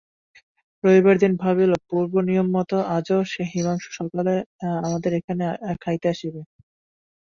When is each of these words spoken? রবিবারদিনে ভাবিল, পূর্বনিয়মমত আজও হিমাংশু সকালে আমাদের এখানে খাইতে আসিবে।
রবিবারদিনে 0.83 1.37
ভাবিল, 1.43 1.71
পূর্বনিয়মমত 1.87 2.71
আজও 2.95 3.19
হিমাংশু 3.51 3.89
সকালে 3.99 4.33
আমাদের 4.79 5.11
এখানে 5.19 5.45
খাইতে 5.83 6.07
আসিবে। 6.13 6.41